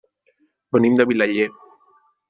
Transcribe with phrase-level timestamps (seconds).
[0.77, 1.49] Venim de Vilaller.